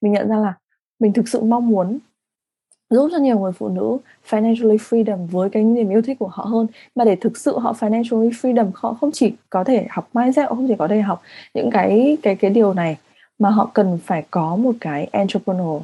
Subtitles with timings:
[0.00, 0.54] mình nhận ra là
[0.98, 1.98] mình thực sự mong muốn
[2.90, 6.44] giúp cho nhiều người phụ nữ financially freedom với cái niềm yêu thích của họ
[6.44, 6.66] hơn.
[6.94, 10.54] Mà để thực sự họ financially freedom, họ không chỉ có thể học mindset, họ
[10.54, 11.22] không chỉ có thể học
[11.54, 12.96] những cái cái cái điều này,
[13.38, 15.82] mà họ cần phải có một cái entrepreneurial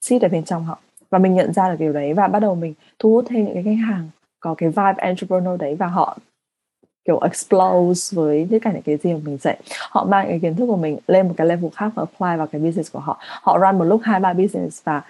[0.00, 0.78] seed ở bên trong họ.
[1.10, 3.54] Và mình nhận ra được điều đấy và bắt đầu mình thu hút thêm những
[3.54, 4.08] cái khách hàng
[4.40, 6.18] có cái vibe entrepreneur đấy và họ
[7.04, 9.56] kiểu explode với tất cả những cái gì mà mình dạy.
[9.90, 12.46] Họ mang cái kiến thức của mình lên một cái level khác và apply vào
[12.46, 13.18] cái business của họ.
[13.20, 15.02] Họ run một lúc hai ba business và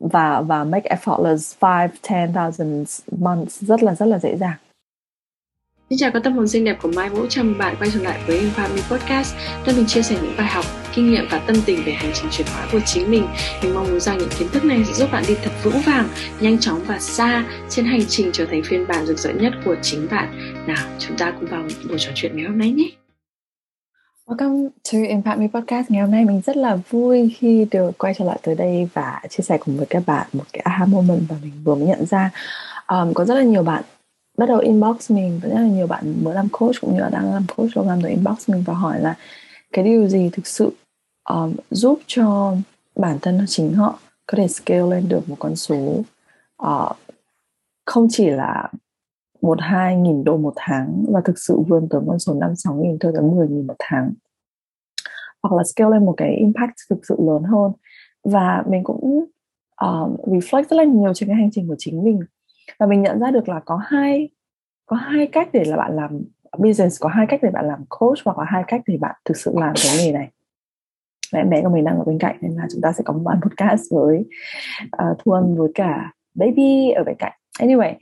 [0.00, 4.56] và và make effortless five ten thousand months rất là rất là dễ dàng.
[5.90, 8.02] Xin chào các tâm hồn xinh đẹp của Mai Vũ, chào mừng bạn quay trở
[8.02, 9.34] lại với Infamy Podcast.
[9.66, 10.64] Nơi mình chia sẻ những bài học,
[10.94, 13.26] kinh nghiệm và tâm tình về hành trình chuyển hóa của chính mình.
[13.62, 16.08] Mình mong muốn rằng những kiến thức này sẽ giúp bạn đi thật vững vàng,
[16.40, 19.76] nhanh chóng và xa trên hành trình trở thành phiên bản rực rỡ nhất của
[19.82, 20.54] chính bạn.
[20.68, 22.90] Nào, chúng ta cùng vào buổi trò chuyện ngày hôm nay nhé.
[24.26, 25.90] Welcome to Impact Me Podcast.
[25.90, 29.20] Ngày hôm nay mình rất là vui khi được quay trở lại tới đây và
[29.30, 32.06] chia sẻ cùng với các bạn một cái aha moment và mình vừa mới nhận
[32.06, 32.30] ra
[32.86, 33.82] um, có rất là nhiều bạn
[34.38, 37.08] bắt đầu inbox mình và rất là nhiều bạn mới làm coach cũng như là
[37.08, 39.14] đang làm coach program rồi inbox mình và hỏi là
[39.72, 40.70] cái điều gì thực sự
[41.28, 42.56] um, giúp cho
[42.96, 46.02] bản thân chính họ có thể scale lên được một con số
[46.62, 46.96] uh,
[47.86, 48.68] không chỉ là
[49.42, 52.74] một hai nghìn đô một tháng và thực sự vươn tới con số năm sáu
[52.74, 54.12] nghìn thôi tới mười nghìn một tháng.
[55.42, 57.72] Hoặc là scale lên một cái impact thực sự lớn hơn.
[58.24, 59.24] Và mình cũng
[59.80, 62.20] um, reflect rất là nhiều trên cái hành trình của chính mình.
[62.78, 64.28] Và mình nhận ra được là có hai
[64.86, 66.22] có hai cách để là bạn làm
[66.58, 69.36] business có hai cách để bạn làm coach hoặc là hai cách để bạn thực
[69.36, 70.30] sự làm cái nghề này.
[71.32, 73.20] Mẹ mẹ của mình đang ở bên cạnh nên là chúng ta sẽ có một
[73.24, 74.24] bản podcast với
[74.84, 77.32] uh, thu âm với cả baby ở bên cạnh.
[77.58, 77.94] Anyway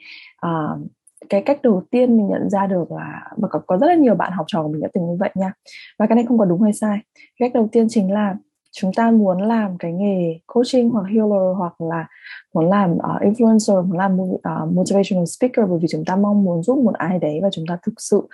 [0.46, 0.80] uh,
[1.28, 4.14] cái cách đầu tiên mình nhận ra được là và có, có rất là nhiều
[4.14, 5.52] bạn học trò của mình đã từng như vậy nha.
[5.98, 6.98] Và cái này không có đúng hay sai.
[7.38, 8.34] Cách đầu tiên chính là
[8.72, 12.06] chúng ta muốn làm cái nghề coaching hoặc healer hoặc là
[12.54, 14.40] muốn làm uh, influencer muốn làm uh,
[14.72, 17.78] motivational speaker bởi vì chúng ta mong muốn giúp một ai đấy và chúng ta
[17.86, 18.28] thực sự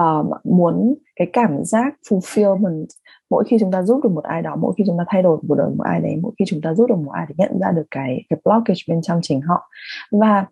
[0.00, 2.86] uh, muốn cái cảm giác fulfillment
[3.30, 5.38] mỗi khi chúng ta giúp được một ai đó mỗi khi chúng ta thay đổi
[5.48, 7.58] cuộc đời một ai đấy mỗi khi chúng ta giúp được một ai để nhận
[7.60, 9.68] ra được cái cái blockage bên trong chính họ.
[10.10, 10.46] Và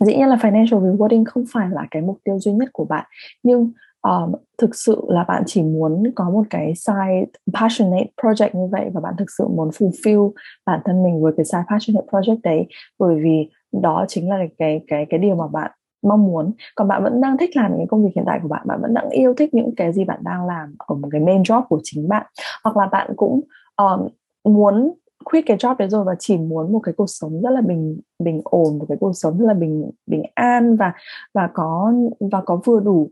[0.00, 3.04] dĩ nhiên là financial rewarding không phải là cái mục tiêu duy nhất của bạn
[3.42, 3.72] nhưng
[4.02, 8.90] um, thực sự là bạn chỉ muốn có một cái side passionate project như vậy
[8.94, 10.32] và bạn thực sự muốn fulfill
[10.66, 12.66] bản thân mình với cái side passionate project đấy
[12.98, 13.50] bởi vì
[13.82, 15.70] đó chính là cái cái cái điều mà bạn
[16.02, 16.52] mong muốn.
[16.74, 18.94] Còn bạn vẫn đang thích làm những công việc hiện tại của bạn bạn vẫn
[18.94, 21.80] đang yêu thích những cái gì bạn đang làm ở một cái main job của
[21.82, 22.26] chính bạn
[22.64, 23.40] hoặc là bạn cũng
[23.76, 24.08] um,
[24.44, 24.92] muốn
[25.30, 28.00] quit cái job đấy rồi và chỉ muốn một cái cuộc sống rất là bình
[28.18, 30.92] bình ổn một cái cuộc sống rất là bình bình an và
[31.34, 33.10] và có và có vừa đủ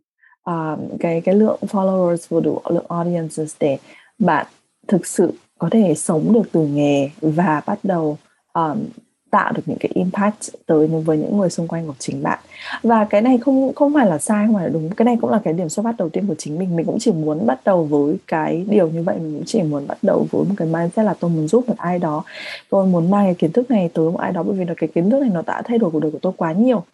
[0.50, 3.78] uh, cái cái lượng followers vừa đủ lượng audiences để
[4.18, 4.46] bạn
[4.88, 8.18] thực sự có thể sống được từ nghề và bắt đầu
[8.54, 8.84] um,
[9.30, 12.38] tạo được những cái impact tới với những người xung quanh của chính bạn.
[12.82, 14.90] Và cái này không không phải là sai, không phải là đúng.
[14.90, 16.76] Cái này cũng là cái điểm xuất phát đầu tiên của chính mình.
[16.76, 19.16] Mình cũng chỉ muốn bắt đầu với cái điều như vậy.
[19.18, 21.76] Mình cũng chỉ muốn bắt đầu với một cái mindset là tôi muốn giúp một
[21.78, 22.24] ai đó.
[22.70, 24.88] Tôi muốn mang cái kiến thức này tới một ai đó, bởi vì là cái
[24.94, 26.84] kiến thức này nó đã thay đổi cuộc đời của tôi quá nhiều.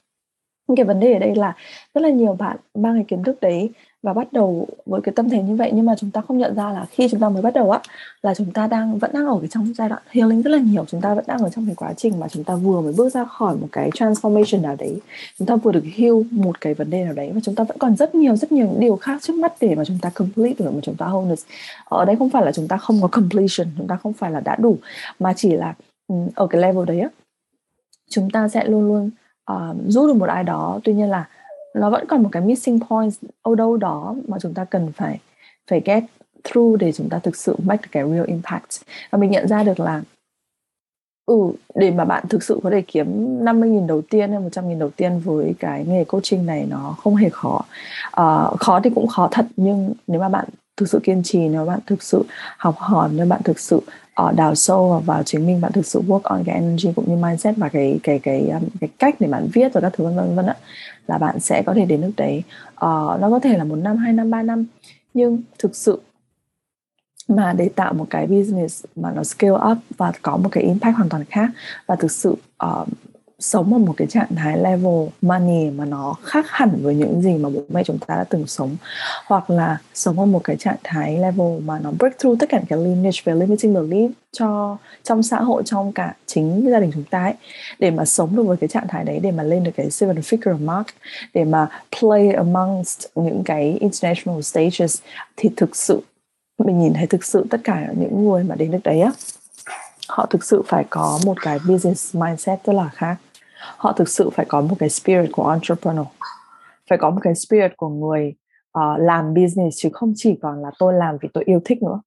[0.76, 1.56] Cái vấn đề ở đây là
[1.94, 3.70] rất là nhiều bạn mang cái kiến thức đấy
[4.02, 6.54] và bắt đầu với cái tâm thế như vậy nhưng mà chúng ta không nhận
[6.54, 7.80] ra là khi chúng ta mới bắt đầu á
[8.22, 10.84] là chúng ta đang vẫn đang ở cái trong giai đoạn healing rất là nhiều
[10.88, 13.08] chúng ta vẫn đang ở trong cái quá trình mà chúng ta vừa mới bước
[13.08, 15.00] ra khỏi một cái transformation nào đấy
[15.38, 17.78] chúng ta vừa được heal một cái vấn đề nào đấy và chúng ta vẫn
[17.78, 20.70] còn rất nhiều rất nhiều điều khác trước mắt để mà chúng ta complete được
[20.74, 21.44] mà chúng ta wholeness
[21.84, 24.40] ở đây không phải là chúng ta không có completion chúng ta không phải là
[24.40, 24.76] đã đủ
[25.18, 25.74] mà chỉ là
[26.34, 27.08] ở cái level đấy á
[28.10, 29.10] chúng ta sẽ luôn luôn
[29.52, 31.28] uh, giúp được một ai đó tuy nhiên là
[31.74, 33.12] nó vẫn còn một cái missing point
[33.42, 35.20] ở đâu đó mà chúng ta cần phải
[35.66, 36.04] phải get
[36.44, 38.70] through để chúng ta thực sự make cái real impact.
[39.10, 40.02] Và mình nhận ra được là
[41.26, 44.90] ừ để mà bạn thực sự có thể kiếm 50.000 đầu tiên hay 100.000 đầu
[44.90, 47.64] tiên với cái nghề coaching này nó không hề khó.
[48.08, 50.48] Uh, khó thì cũng khó thật nhưng nếu mà bạn
[50.82, 52.24] thực sự kiên trì nếu bạn thực sự
[52.56, 53.80] học hỏi nếu bạn thực sự
[54.14, 57.16] ở đào sâu vào chính mình bạn thực sự work on cái energy cũng như
[57.16, 60.16] mindset và cái cái cái um, cái cách để bạn viết và các thứ vân
[60.16, 60.46] vân vân
[61.06, 62.42] là bạn sẽ có thể đến nước đấy.
[62.70, 64.64] Uh, nó có thể là một năm hai năm ba năm
[65.14, 66.00] nhưng thực sự
[67.28, 70.96] mà để tạo một cái business mà nó scale up và có một cái impact
[70.96, 71.50] hoàn toàn khác
[71.86, 72.34] và thực sự
[72.64, 72.88] uh,
[73.42, 77.32] sống ở một cái trạng thái level money mà nó khác hẳn với những gì
[77.32, 78.76] mà bố mẹ chúng ta đã từng sống,
[79.26, 82.60] hoặc là sống ở một cái trạng thái level mà nó break through tất cả
[82.68, 87.04] cái lineage về limiting belief cho trong xã hội, trong cả chính gia đình chúng
[87.04, 87.34] ta ấy,
[87.78, 90.16] để mà sống được với cái trạng thái đấy, để mà lên được cái seven
[90.16, 90.86] figure mark,
[91.34, 91.68] để mà
[92.00, 95.00] play amongst những cái international stages
[95.36, 96.00] thì thực sự,
[96.64, 99.12] mình nhìn thấy thực sự tất cả những người mà đến được đấy á,
[100.08, 103.16] họ thực sự phải có một cái business mindset rất là khác
[103.76, 106.06] họ thực sự phải có một cái spirit của entrepreneur.
[106.90, 108.34] Phải có một cái spirit của người
[108.78, 112.00] uh, làm business chứ không chỉ còn là tôi làm vì tôi yêu thích nữa.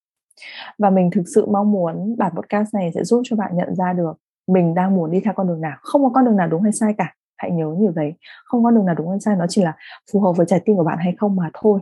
[0.78, 3.94] Và mình thực sự mong muốn bản podcast này sẽ giúp cho bạn nhận ra
[3.94, 4.14] được
[4.48, 5.78] mình đang muốn đi theo con đường nào.
[5.82, 7.14] Không có con đường nào đúng hay sai cả.
[7.38, 8.14] Hãy nhớ như vậy.
[8.46, 9.74] Không có đường nào đúng hay sai nó chỉ là
[10.12, 11.80] phù hợp với trái tim của bạn hay không mà thôi.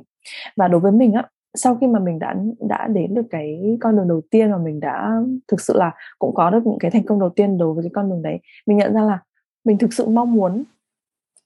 [0.57, 1.23] Và đối với mình á
[1.57, 4.79] sau khi mà mình đã đã đến được cái con đường đầu tiên và mình
[4.79, 7.83] đã thực sự là cũng có được những cái thành công đầu tiên đối với
[7.83, 9.19] cái con đường đấy mình nhận ra là
[9.63, 10.63] mình thực sự mong muốn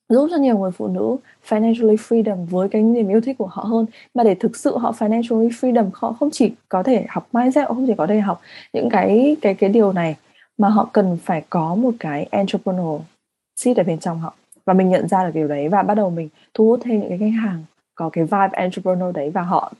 [0.09, 1.17] giúp cho nhiều người phụ nữ
[1.47, 3.85] financially freedom với cái niềm yêu thích của họ hơn.
[4.13, 7.73] Mà để thực sự họ financially freedom, họ không chỉ có thể học mindset, họ
[7.73, 8.41] không chỉ có thể học
[8.73, 10.15] những cái cái cái điều này,
[10.57, 13.01] mà họ cần phải có một cái entrepreneurial
[13.55, 14.33] seed ở bên trong họ.
[14.65, 17.09] Và mình nhận ra được điều đấy và bắt đầu mình thu hút thêm những
[17.09, 17.63] cái khách hàng
[17.95, 19.73] có cái vibe entrepreneur đấy và họ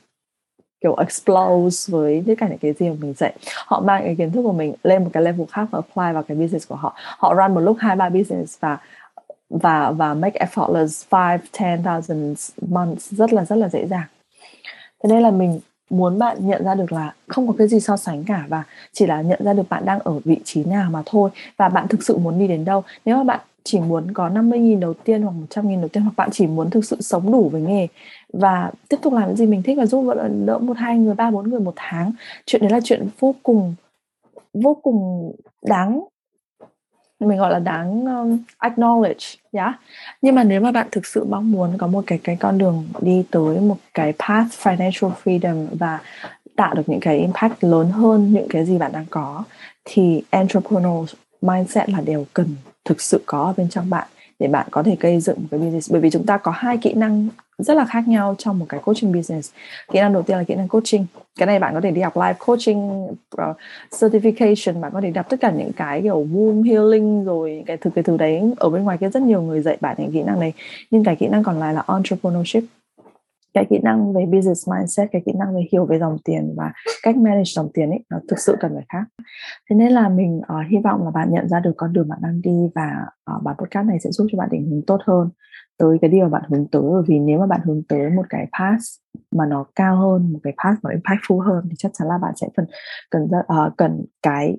[0.80, 3.32] kiểu explode với tất cả những cái gì mà mình dạy.
[3.66, 6.22] Họ mang cái kiến thức của mình lên một cái level khác và apply vào
[6.22, 6.94] cái business của họ.
[6.96, 8.78] Họ run một lúc hai, ba business và
[9.50, 14.06] và và make effortless five, ten thousand months rất là rất là dễ dàng.
[15.02, 15.60] Thế nên là mình
[15.90, 19.06] muốn bạn nhận ra được là không có cái gì so sánh cả và chỉ
[19.06, 22.02] là nhận ra được bạn đang ở vị trí nào mà thôi và bạn thực
[22.02, 22.84] sự muốn đi đến đâu.
[23.04, 26.28] Nếu mà bạn chỉ muốn có 50.000 đầu tiên hoặc 100.000 đầu tiên hoặc bạn
[26.32, 27.86] chỉ muốn thực sự sống đủ với nghề
[28.32, 30.14] và tiếp tục làm cái gì mình thích và giúp
[30.46, 32.12] đỡ một hai người ba bốn người một tháng
[32.46, 33.74] chuyện đấy là chuyện vô cùng
[34.54, 35.32] vô cùng
[35.62, 36.00] đáng
[37.20, 39.74] mình gọi là đáng um, acknowledge yeah.
[40.22, 42.88] nhưng mà nếu mà bạn thực sự mong muốn có một cái cái con đường
[43.00, 45.98] đi tới một cái path financial freedom và
[46.56, 49.44] tạo được những cái impact lớn hơn những cái gì bạn đang có
[49.84, 52.46] thì entrepreneurs mindset là điều cần
[52.84, 54.08] thực sự có ở bên trong bạn
[54.38, 55.92] để bạn có thể gây dựng một cái business.
[55.92, 58.80] Bởi vì chúng ta có hai kỹ năng rất là khác nhau trong một cái
[58.84, 59.52] coaching business.
[59.92, 61.06] Kỹ năng đầu tiên là kỹ năng coaching.
[61.38, 63.56] Cái này bạn có thể đi học live coaching uh,
[63.90, 67.90] certification bạn có thể đọc tất cả những cái kiểu womb healing rồi cái thứ
[67.94, 68.42] cái thứ đấy.
[68.56, 70.52] Ở bên ngoài kia rất nhiều người dạy bạn những kỹ năng này.
[70.90, 72.62] Nhưng cái kỹ năng còn lại là entrepreneurship
[73.54, 76.72] cái kỹ năng về business mindset cái kỹ năng về hiểu về dòng tiền và
[77.02, 79.04] cách manage dòng tiền ấy nó thực sự cần phải khác.
[79.70, 82.18] Thế nên là mình uh, hy vọng là bạn nhận ra được con đường bạn
[82.22, 82.90] đang đi và
[83.36, 85.28] uh, bản podcast này sẽ giúp cho bạn định hướng tốt hơn
[85.78, 86.82] tới cái điều bạn hướng tới.
[86.82, 88.82] Bởi vì nếu mà bạn hướng tới một cái path
[89.30, 92.32] mà nó cao hơn một cái path nó impactful hơn thì chắc chắn là bạn
[92.36, 92.66] sẽ cần
[93.10, 94.56] cần uh, ờ, cần cái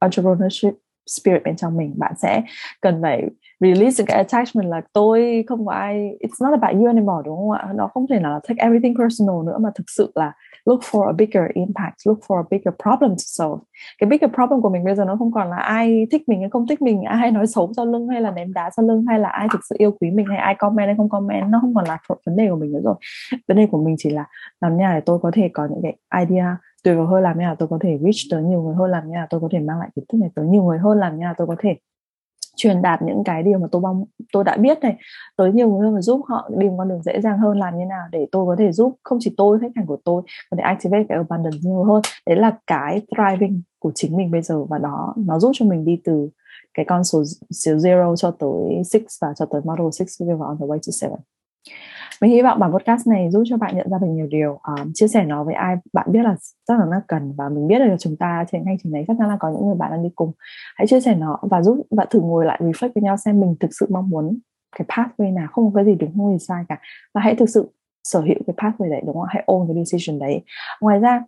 [0.00, 0.74] entrepreneurship
[1.16, 2.42] spirit bên trong mình, bạn sẽ
[2.80, 3.22] cần phải
[3.60, 7.50] release cái attachment là tôi không có ai, it's not about you anymore, đúng không
[7.50, 7.68] ạ?
[7.74, 10.32] Nó không thể nào là take everything personal nữa mà thực sự là
[10.64, 13.60] look for a bigger impact, look for a bigger problem to solve.
[13.98, 16.50] Cái bigger problem của mình bây giờ nó không còn là ai thích mình hay
[16.50, 19.18] không thích mình, ai nói xấu sau lưng hay là ném đá sau lưng hay
[19.18, 21.74] là ai thực sự yêu quý mình hay ai comment hay không comment, nó không
[21.74, 22.94] còn là vấn đề của mình nữa rồi.
[23.48, 24.24] Vấn đề của mình chỉ là
[24.60, 27.42] làm nhà để tôi có thể có những cái idea tùy vào hơi làm như
[27.42, 29.58] nào tôi có thể reach tới nhiều người hơn làm như nào tôi có thể
[29.58, 31.76] mang lại kiến thức này tới nhiều người hơn làm như nào tôi có thể
[32.58, 34.96] truyền đạt những cái điều mà tôi mong tôi đã biết này
[35.36, 37.78] tới nhiều người hơn và giúp họ đi một con đường dễ dàng hơn làm
[37.78, 40.56] như nào để tôi có thể giúp không chỉ tôi khách hàng của tôi có
[40.56, 42.02] thể activate cái abundance nhiều hơn.
[42.26, 45.84] Đấy là cái thriving của chính mình bây giờ và đó nó giúp cho mình
[45.84, 46.28] đi từ
[46.74, 50.58] cái con số, số zero cho tới six và cho tới model six và on
[50.58, 51.18] the way to seven
[52.22, 54.92] mình hy vọng bản podcast này giúp cho bạn nhận ra được nhiều điều um,
[54.94, 56.36] chia sẻ nó với ai bạn biết là
[56.68, 59.16] rất là nó cần và mình biết là chúng ta trên hành trình này chắc
[59.18, 60.32] chắn là có những người bạn đang đi cùng.
[60.76, 63.56] Hãy chia sẻ nó và giúp bạn thử ngồi lại reflect với nhau xem mình
[63.60, 64.38] thực sự mong muốn
[64.78, 65.46] cái pathway nào.
[65.52, 66.78] Không có cái gì đúng không gì sai cả.
[67.14, 67.72] Và hãy thực sự
[68.04, 70.42] sở hữu cái pathway đấy đúng không hãy own cái decision đấy.
[70.80, 71.22] Ngoài ra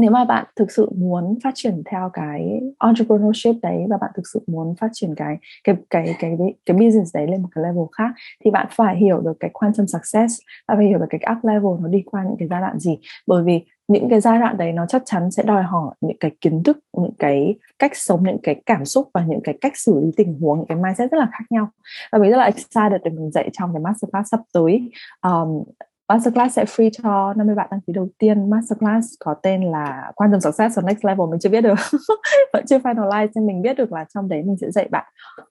[0.00, 4.22] nếu mà bạn thực sự muốn phát triển theo cái entrepreneurship đấy và bạn thực
[4.32, 7.64] sự muốn phát triển cái cái cái cái cái, cái business đấy lên một cái
[7.64, 8.10] level khác
[8.44, 10.34] thì bạn phải hiểu được cái quantum success
[10.68, 12.98] và phải hiểu được cái up level nó đi qua những cái giai đoạn gì.
[13.26, 16.30] Bởi vì những cái giai đoạn đấy nó chắc chắn sẽ đòi hỏi những cái
[16.40, 20.00] kiến thức những cái cách sống những cái cảm xúc và những cái cách xử
[20.00, 21.68] lý tình huống những cái mindset rất là khác nhau.
[22.12, 24.90] Và mình rất là excited để mình dạy trong cái masterclass sắp tới.
[25.22, 25.62] Um,
[26.08, 28.50] Masterclass sẽ free cho 50 bạn đăng ký đầu tiên.
[28.50, 31.78] Masterclass có tên là quan Success on Next Level mình chưa biết được,
[32.52, 35.04] vẫn chưa finalize nên mình biết được là trong đấy mình sẽ dạy bạn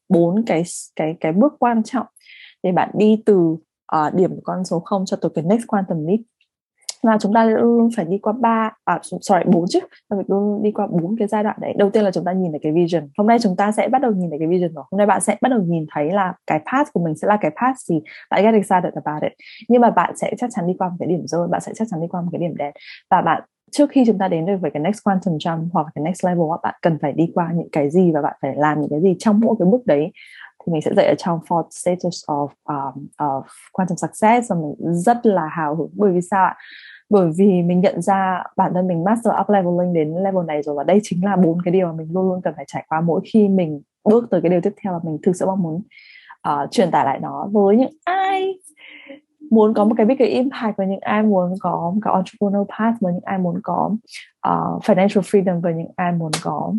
[0.10, 0.64] bốn cái
[0.96, 2.08] cái cái bước quan trọng.
[2.64, 3.36] Để bạn đi từ
[3.96, 6.20] uh, điểm con số 0 cho tới cái next quantum leap
[7.04, 9.80] và chúng ta luôn luôn phải đi qua ba à sorry, bốn chứ.
[10.10, 11.74] Ta phải luôn đi qua bốn cái giai đoạn đấy.
[11.78, 13.10] Đầu tiên là chúng ta nhìn thấy cái vision.
[13.18, 15.22] Hôm nay chúng ta sẽ bắt đầu nhìn thấy cái vision rồi hôm nay bạn
[15.22, 18.02] sẽ bắt đầu nhìn thấy là cái path của mình sẽ là cái path gì.
[18.32, 19.32] Bạn get excited about it.
[19.70, 21.88] Nhưng mà bạn sẽ chắc chắn đi qua một cái điểm rơi bạn sẽ chắc
[21.92, 22.72] chắn đi qua một cái điểm đen
[23.12, 26.04] và bạn, trước khi chúng ta đến được với cái next quantum jump hoặc cái
[26.04, 28.90] next level bạn cần phải đi qua những cái gì và bạn phải làm những
[28.90, 30.12] cái gì trong mỗi cái bước đấy
[30.68, 34.94] thì mình sẽ dạy ở trong four stages of um, of quantum success và mình
[34.94, 35.90] rất là hào hứng.
[35.94, 36.56] Bởi vì sao ạ?
[37.10, 40.76] Bởi vì mình nhận ra bản thân mình master up leveling đến level này rồi
[40.76, 43.02] và đây chính là bốn cái điều mà mình luôn luôn cần phải trải qua
[43.02, 45.82] mỗi khi mình bước tới cái điều tiếp theo là mình thực sự mong muốn
[46.50, 48.60] uh, truyền tải lại nó với những ai
[49.52, 53.02] muốn có một cái big impact với những ai muốn có một cái entrepreneurial path
[53.02, 53.92] với những ai muốn có
[54.50, 56.74] uh, financial freedom với những ai muốn có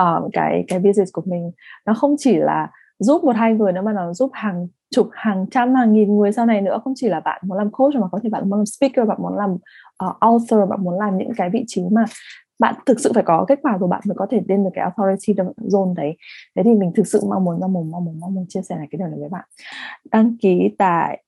[0.00, 1.50] uh, cái cái business của mình.
[1.86, 5.46] Nó không chỉ là giúp một hai người nữa mà nó giúp hàng chục hàng
[5.50, 6.78] trăm hàng nghìn người sau này nữa.
[6.84, 9.18] Không chỉ là bạn muốn làm coach mà có thể bạn muốn làm speaker bạn
[9.20, 9.52] muốn làm
[10.06, 12.04] uh, author bạn muốn làm những cái vị trí mà
[12.58, 14.84] bạn thực sự phải có kết quả rồi bạn mới có thể lên được cái
[14.84, 16.16] authority zone đấy.
[16.56, 18.76] Thế thì mình thực sự mong muốn mong muốn mong muốn mong muốn chia sẻ
[18.76, 19.44] này cái điều này với bạn.
[20.12, 21.22] Đăng ký tại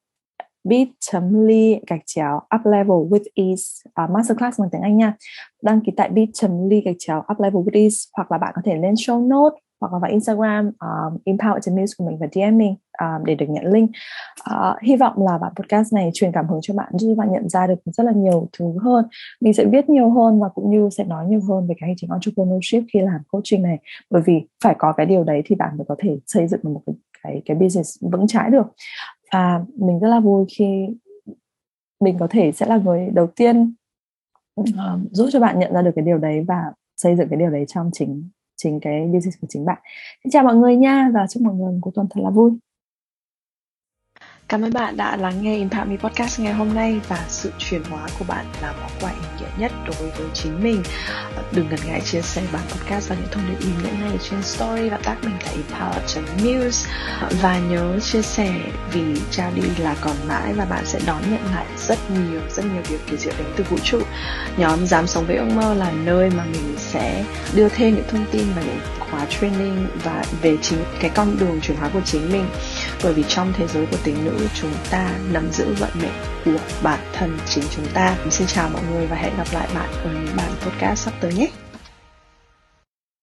[0.64, 3.90] bit.ly gạch chéo up level with ease.
[4.04, 5.14] Uh, masterclass bằng tiếng Anh nha.
[5.62, 8.76] Đăng ký tại bit.ly gạch chéo up level with ease hoặc là bạn có thể
[8.76, 12.74] lên show note hoặc là vào Instagram ờ, um, empower.news của mình và DM mình
[13.00, 13.90] um, để được nhận link.
[14.50, 17.48] Uh, hy vọng là bản podcast này truyền cảm hứng cho bạn giúp bạn nhận
[17.48, 19.04] ra được rất là nhiều thứ hơn.
[19.40, 21.96] Mình sẽ viết nhiều hơn và cũng như sẽ nói nhiều hơn về cái hành
[21.96, 23.78] trình entrepreneurship khi làm coaching này.
[24.10, 26.70] Bởi vì phải có cái điều đấy thì bạn mới có thể xây dựng được
[26.74, 28.66] một cái cái, cái business vững chãi được.
[29.32, 30.88] Và mình rất là vui khi
[32.00, 33.74] mình có thể sẽ là người đầu tiên
[34.60, 34.66] uh,
[35.10, 37.64] giúp cho bạn nhận ra được cái điều đấy và xây dựng cái điều đấy
[37.68, 38.28] trong chính
[38.62, 39.78] chính cái business của chính bạn.
[40.24, 42.50] Xin chào mọi người nha và chúc mọi người một cuối tuần thật là vui.
[44.48, 47.84] Cảm ơn bạn đã lắng nghe Impact Me Podcast ngày hôm nay và sự chuyển
[47.84, 50.82] hóa của bạn là món quà ý nghĩa nhất đối với chính mình.
[51.36, 54.18] Ờ, đừng ngần ngại chia sẻ bản podcast và những thông điệp ý nghĩa này
[54.30, 56.90] trên story và tag mình tại empower.muse
[57.20, 58.54] ờ, và nhớ chia sẻ
[58.92, 62.64] vì trao đi là còn mãi và bạn sẽ đón nhận lại rất nhiều rất
[62.64, 64.00] nhiều điều kỳ diệu đến từ vũ trụ.
[64.56, 67.24] Nhóm dám sống với ước mơ là nơi mà mình sẽ
[67.54, 71.60] đưa thêm những thông tin và những khóa training và về chính, cái con đường
[71.60, 72.44] chuyển hóa của chính mình
[73.02, 76.12] bởi vì trong thế giới của tính nữ, chúng ta nắm giữ vận mệnh
[76.44, 78.16] của bản thân chính chúng ta.
[78.30, 81.32] Xin chào mọi người và hẹn gặp lại bạn ở những bản podcast sắp tới
[81.32, 81.48] nhé.